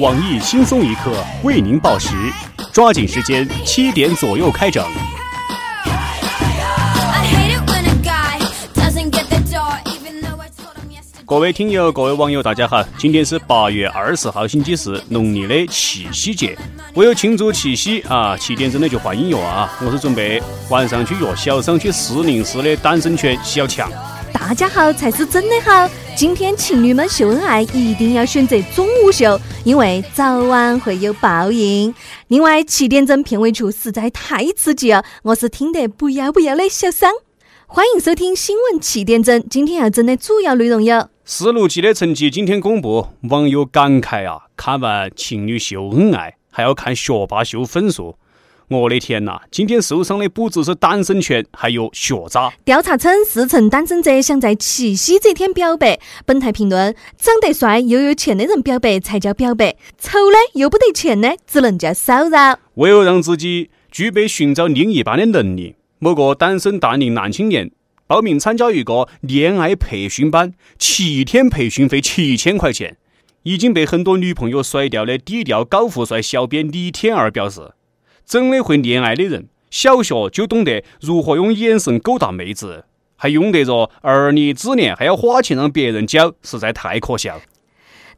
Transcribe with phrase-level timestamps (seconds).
[0.00, 1.12] 网易轻松一刻
[1.42, 2.10] 为您报时，
[2.72, 4.86] 抓紧时间，七点左右开整。
[11.26, 12.80] 各位听友，各位网友，大家好！
[12.96, 16.56] 今天是八月二十号，星期四，农历的七夕节。
[16.94, 19.68] 为了庆祝七夕啊，七点钟的就换音乐啊！
[19.84, 20.40] 我是准备
[20.70, 23.90] 晚上去约小商区四零四的单身犬小强。
[24.40, 25.90] 大家好才是真的好。
[26.16, 31.92] 今天情侣们秀恩爱一定要选择中午秀，因为早晚会有报应。
[32.28, 37.10] 另外，七点整片尾曲实在太刺激了，我是听得不要不要的小桑。
[37.66, 41.08] 欢迎收听新闻七点整，今天要整的主要内容有。
[41.24, 44.46] 四六级的成绩今天公布，网友感慨啊！
[44.56, 48.16] 看完情侣秀恩爱，还要看学霸秀分数。
[48.68, 49.40] 我的天呐！
[49.50, 52.52] 今天受伤的不只是单身犬，还有学渣。
[52.66, 55.98] 调查称，四成单身者想在七夕这天表白。
[56.26, 62.58] 本台评论：长得帅又有钱的人表白才叫表白，丑的又不得钱的只能叫骚扰。
[62.74, 67.70] 为了让自己具备寻找另一半的能力，某个单身大龄男青年。
[68.06, 72.96] 报名参加一个恋爱培训班，七天培训费七千块钱。
[73.44, 77.72] 已经被很多女朋友甩掉的低调高富帅小编李天二表示
[78.28, 82.84] ：“真的会恋爱的人，小学就懂得如何用眼神勾搭妹子，
[83.16, 87.40] 还用得着儿女之年还要花钱让别人教，实在太可笑。”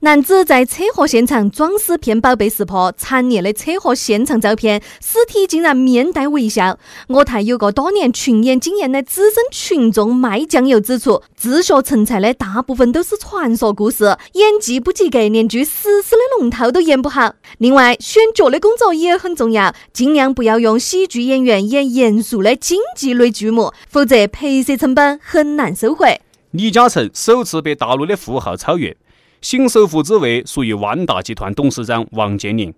[0.03, 6.79] 男子在车祸现场装死骗宝贝识破，惨烈的车祸现场照片，尸体竟然面带微笑。
[7.09, 17.34] 我台有个多年群演经验的资深群众卖酱油指出，自学成才的大部分都是传说故事，演技不及格，连句死死的龙套都演不好。
[17.59, 26.23] 另外，选角的工作也很重要，尽量不要用喜剧演员演严肃的经济类剧目，否则拍摄成本很难收回。
[26.53, 28.97] 李嘉诚首次被大陆的富豪超越。
[29.41, 32.75] 新首富之位属于万达集团董事长王健林。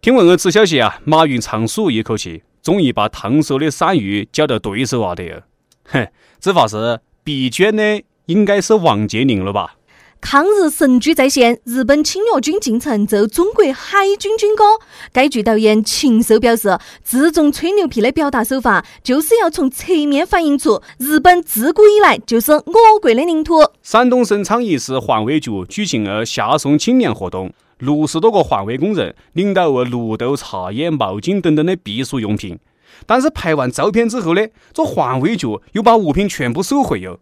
[0.00, 5.44] 听闻儿此消息啊，马云长舒一口气，终于把烫手的山芋交到对手那里了。
[5.84, 6.08] 哼，
[6.40, 9.76] 只怕是必捐的应该是王健林了吧？
[10.20, 14.64] 抗日神剧再现，日本侵略军进城奏中国海军军歌。
[15.12, 23.54] 该剧导演禽兽表示，这种吹牛皮的表达手法，就是要从侧面反映出日本自古以来就是我国的领土。
[23.82, 32.58] 山东省昌邑市环卫局举行了夏送青年活动，六十多个环卫工人领到了绿豆、茶叶、毛巾等等的避暑用品。
[33.06, 37.18] 但是拍完照片之后呢，这环卫局又把物品全部收回哟。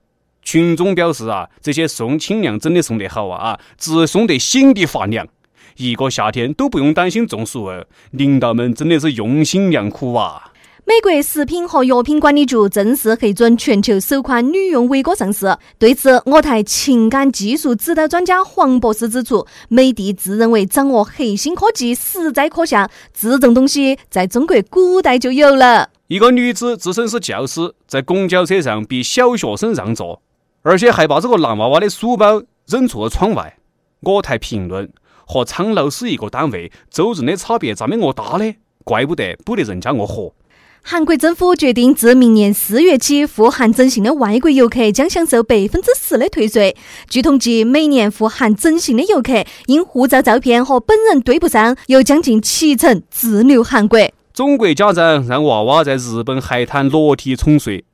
[0.51, 5.29] 群众表示啊，这些送清凉真的送得好啊啊，直送得心底发凉。
[5.77, 10.53] 一个夏天都不用担心中暑哦，领导们真的是用心良苦啊。
[10.87, 15.55] 美国食品和药品管理局正式核准全球首款女用伟哥上市。
[15.79, 25.91] 对此，我台情感技术指导专家黄博士指出，美的自认为掌握核心科技实在可笑，这种东西在中国古代就有了。
[26.07, 30.23] 一个女子自称是教师，在公交车上逼小学生让座。
[30.69, 33.57] 而且还把这个男娃娃的书包扔出了窗外。
[34.01, 34.93] 我台评论：
[35.25, 38.55] 和苍老师一个单位，周人的差别咋没我大呢？
[38.85, 40.35] 怪不得不得人家我火。
[40.83, 46.77] 韩国政府决定，自明年四月起，赴韩整形的外国游客将享受百分之十的退税。
[47.09, 53.99] 据统计，每年赴韩整形的游客，因护照照片和本人对不上，有将近七成滞留韩国。
[54.35, 57.87] 中国家长让娃娃在日本海滩裸体冲水，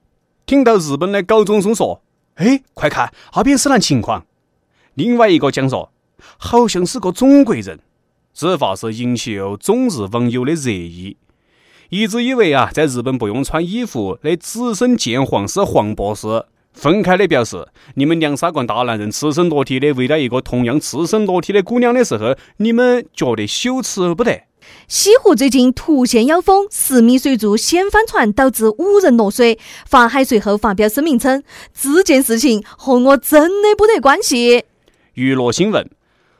[0.44, 2.00] 听到日本的高中生说。
[2.36, 4.26] 哎，快看那边是哪情况？
[4.94, 5.92] 另外一个讲说，
[6.36, 7.78] 好像是个中国人，
[8.32, 11.16] 这话是引起了中日网友的热议。
[11.90, 24.42] 一直以为啊，在日本不用穿衣服的资深鉴黄师黄博士，愤慨的表示：你们两三个大男人赤身裸体的围到一个同样赤身裸体的姑娘的时候，你们觉得羞耻不得？
[24.86, 29.58] 西湖最近突现妖风，十米水柱先翻船，导致五人落水。
[29.86, 31.42] 法海随后发表声明称，
[31.72, 34.64] 这件事情和我真的不得关系。
[35.14, 35.88] 娱乐新闻：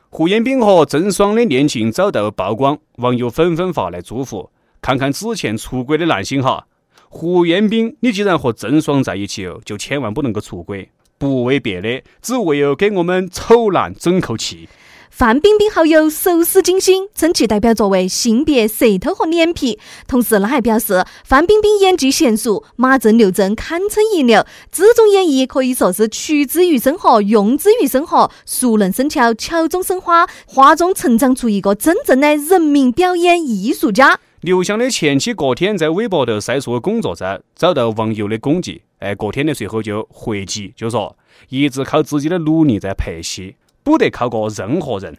[0.09, 4.49] 胡彦斌和郑爽的恋情遭到曝光，网友纷纷发来祝福。
[4.81, 6.67] 看看之前出轨的男星哈，
[7.09, 14.69] 胡彦斌，你既然和郑爽在一起哦，就千万不能够出轨，不为别的，只为了给我们丑男争口气。
[15.17, 19.79] 范冰冰好友手撕金星，称其代表作为性别、舌头和脸皮。
[20.09, 24.45] 同时，他还表示范冰冰演技娴熟，马正、刘正堪称一流。
[24.69, 34.19] 这种演绎可以说是取之于生活，用之于生活，熟能生巧，巧中生花，花中成长出一个真正的人民表演艺术家。
[34.41, 38.81] 刘翔的前妻过天在微博头晒出了工作照，遭到网友的攻击。
[38.99, 41.15] 哎，过天的随后就回击，就说
[41.47, 43.55] 一直靠自己的努力在拍戏。
[43.85, 45.15] 不得靠过任何人。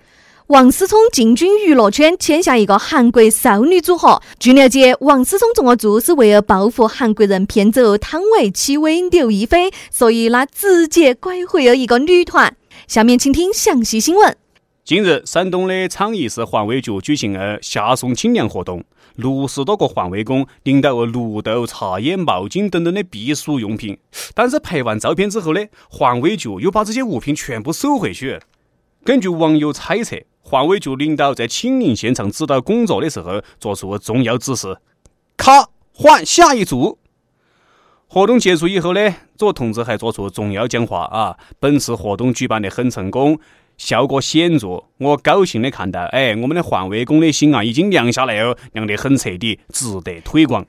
[0.48, 4.20] 王思聪进军娱乐圈，签下一个韩国少女组合。
[4.38, 12.56] 据了解，王思聪这么做是为了报复韩国人骗走汤唯、戚薇、刘亦菲，所以他直接拐回了一个女团。
[12.86, 14.36] 下面请听详细新闻。
[14.84, 18.84] 近日，山东的昌邑市环卫局举行了夏送清凉活动，
[19.16, 23.98] 六十多个环卫工领到了绿豆、茶叶、毛巾等等的避暑用品。
[24.32, 25.60] 但是拍完照片之后呢，
[25.90, 28.38] 环卫局又把这些物品全部收回去。
[29.06, 30.16] 根据网友猜测。
[30.42, 34.76] 环卫局领导在清零现场指导工作的时候，作出重要指示：
[35.36, 36.98] 卡换下一组。
[38.08, 41.36] 活动结束以后呢，这同志还做出重要讲话啊！
[41.60, 43.38] 本次活动举办的很成功，
[43.76, 44.84] 效果显著。
[44.98, 50.64] 我高兴的看到，哎，我们的环卫工的心啊，已经凉下来哦，凉得很彻底，值得推广。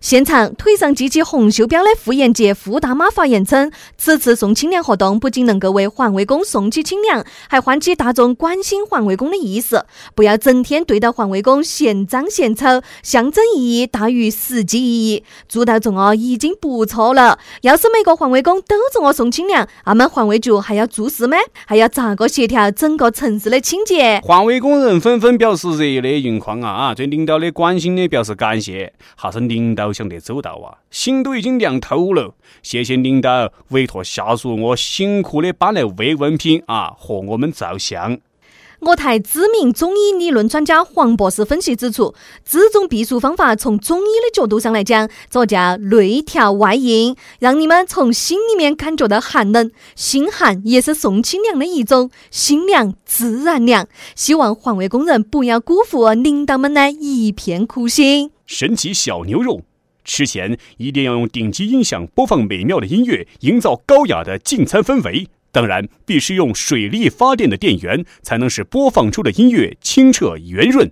[0.00, 9.84] 现场腿上系起红袖标的傅炎杰傅大妈发言称，此次送清凉活动不仅能够为环卫工送起清凉，还唤起大众关心环卫工的意识。
[10.14, 15.24] 不要整天对待环卫工嫌脏嫌丑，象征意义大于实际意义。
[15.48, 17.38] 做到这个已经不错了。
[17.62, 21.36] 要是每个环卫工都这么送清凉，俺们环卫局还要做事吗？
[21.66, 24.20] 还要咋个协调整个城市的清洁？
[24.24, 26.94] 环卫工人纷纷表示热烈盈眶啊啊！
[26.94, 29.92] 对领导的关心呢表示感谢，还是领老。
[29.92, 32.34] 想得周到啊，心都已经凉透了。
[32.62, 38.16] 谢谢领导委托下属我辛苦的搬来慰问品啊，和我们照相。
[38.80, 42.14] 我台知名中医理论专家黄博士分析指出，
[42.44, 49.70] 这种避暑方法从中医的角度上来讲，这叫内调外应，让你们从心里面感觉到寒冷。
[49.96, 53.88] 心寒也是送清凉的一种，心凉自然凉。
[54.14, 58.30] 希望环卫工人不要辜负领导们的一片苦心。
[58.46, 59.62] 神奇小牛肉。
[60.04, 65.28] 吃前一定要用顶级音响播放美妙的音乐，营造高雅的进餐氛围。
[65.58, 70.88] 当然，必须用水力发电的电源，才能使播放出的音乐清澈圆润。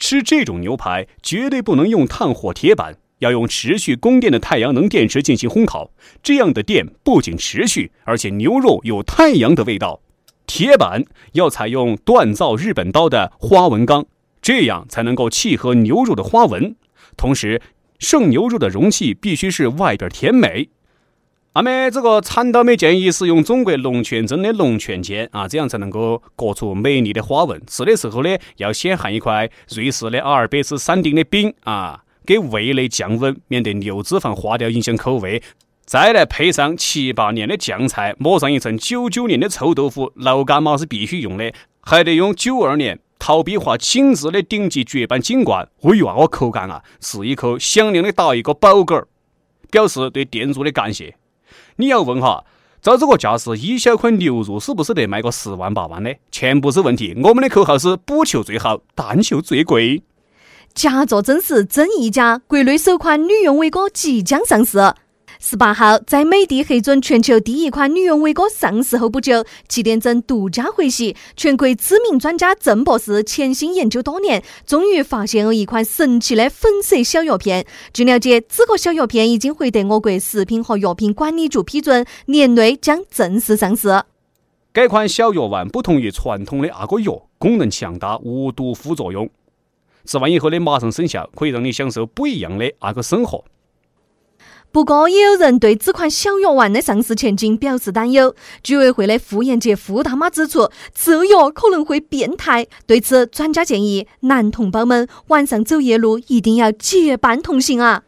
[0.00, 5.92] 吃这种牛排绝对不能用炭火铁板，要用持续供电的太阳能电池进行烘烤。
[6.24, 10.00] 这样的电不仅持续，而且牛肉有太阳的味道。
[10.44, 11.04] 铁板
[11.34, 14.04] 要采用锻造日本刀的花纹钢，
[14.42, 16.74] 这样才能够契合牛肉的花纹。
[17.16, 17.62] 同时，
[18.00, 20.70] 剩牛肉的容器必须是外边甜美。
[21.54, 27.60] 阿妹，这个产导美建议使用中国龙泉镇的龙泉剑啊，这样才能够割出美丽的花纹。
[27.66, 35.42] 吃的时候呢，要先含一块瑞士的阿尔卑斯山顶的冰啊，给味蕾降温，免得牛脂肪化掉影响口味。
[35.84, 43.00] 再来配上七八年的酱菜，抹上一层九九年的臭豆腐，老干妈是必须用的，还得用九二年。
[43.18, 49.06] 陶碧华精致的顶级绝版金罐，哎呦啊，我口感啊，是一口响亮的打一个饱嗝，
[49.68, 51.16] 表示对店主的感谢。
[51.80, 52.44] 你要问哈，
[52.82, 56.14] 照这个架势，一小块牛肉是不是得卖个十万八万的？
[56.30, 60.02] 钱不是问题，我们的口号是不求最好，但求最贵。
[60.74, 64.78] 佳作真实真一家，国内首款女用伟哥即将上市。
[65.42, 71.16] 十八号，在美的核准全球第一款女用伟哥上市后不久，气垫针独家回洗。
[71.34, 77.64] 全国知名专家郑博士潜心研究多年，终于发现了一款神奇的粉色小药片。
[77.94, 84.02] 据了解，这个小药片已经获得我国食品和药品管理局批准，年内将正式上市。
[84.74, 89.30] 该款小药丸不同于传统的那个药，功能强大，无毒副作用。
[90.04, 93.42] 吃完以后呢，马上生效，可以让你享受不一样的那个生活。
[94.72, 98.32] 不过，也有人对这款小药丸的上市前景表示担忧。
[98.62, 102.64] 居委会的傅延杰傅大妈指出，这药可能会变态。
[102.86, 108.04] 对此，专家建议男同胞们晚上走夜路一定要结伴同行啊！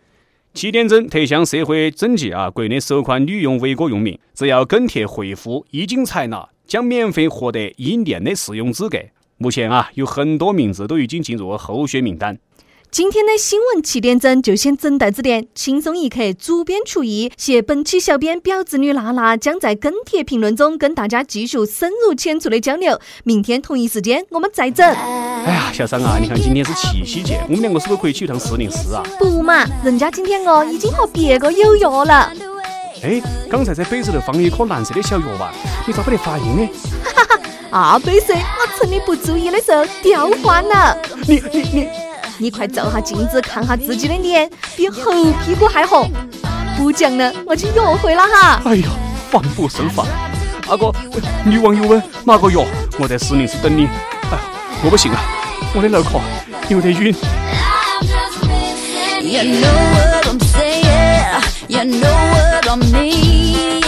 [0.54, 8.98] 气垫针特向社会征集啊，国内首款女用伟哥用名，只要跟帖回复“一经采纳”，将免费获得一年的试用资格。
[9.36, 12.38] 目前啊，有很多名字都已经进入候选名单。
[12.92, 23.00] 今天的新闻七点整就先整到这点，轻松一刻，主编厨艺，携本期小编表子女娜娜将在跟帖评论中跟大家继续深入浅出的交流。
[23.24, 24.86] 明天同一时间我们再整。
[24.86, 29.02] 哎呀，小三啊，你看今天是七夕节，我们两个是不是可以去一趟四零四啊？
[29.18, 32.30] 不嘛，人家今天哦已经和别个有约了。
[33.02, 35.50] 哎，刚才在杯子头放了一颗蓝色的小药丸，
[35.86, 36.68] 你咋不得反应呢？
[37.02, 40.94] 哈哈，啊，杯色，我趁你不注意的时候调换了。
[41.26, 41.70] 你你你。
[41.72, 42.01] 你
[42.50, 45.12] 快照下镜子，看下自己的脸，比猴
[45.44, 46.10] 屁股还红。
[46.76, 48.60] 不讲了，我去约会了哈。
[48.64, 48.88] 哎呀，
[49.30, 50.06] 防不胜防。
[50.68, 50.92] 阿哥，
[51.44, 52.66] 女网友问哪个约？
[52.98, 53.86] 我在四零四等你。
[54.30, 54.38] 哎，
[54.84, 55.20] 我不行啊，
[55.74, 56.20] 我的脑壳
[56.68, 57.14] 有点晕。
[59.20, 60.82] You know what I'm saying?
[61.68, 63.81] You know what I mean?